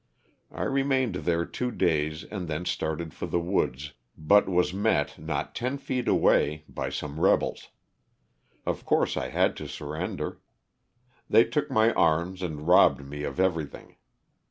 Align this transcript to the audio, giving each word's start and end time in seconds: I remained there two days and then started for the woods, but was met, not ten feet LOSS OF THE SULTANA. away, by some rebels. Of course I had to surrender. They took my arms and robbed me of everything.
I 0.51 0.63
remained 0.63 1.13
there 1.13 1.45
two 1.45 1.69
days 1.69 2.23
and 2.23 2.47
then 2.47 2.65
started 2.65 3.13
for 3.13 3.27
the 3.27 3.39
woods, 3.39 3.93
but 4.17 4.49
was 4.49 4.73
met, 4.73 5.19
not 5.19 5.53
ten 5.53 5.77
feet 5.77 6.07
LOSS 6.07 6.07
OF 6.07 6.07
THE 6.07 6.11
SULTANA. 6.11 6.17
away, 6.43 6.63
by 6.67 6.89
some 6.89 7.19
rebels. 7.19 7.69
Of 8.65 8.83
course 8.83 9.15
I 9.15 9.29
had 9.29 9.55
to 9.57 9.67
surrender. 9.67 10.41
They 11.29 11.43
took 11.43 11.69
my 11.69 11.93
arms 11.93 12.41
and 12.41 12.67
robbed 12.67 13.05
me 13.07 13.21
of 13.21 13.39
everything. 13.39 13.97